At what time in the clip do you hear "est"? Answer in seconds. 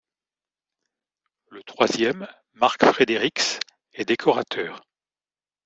3.93-4.05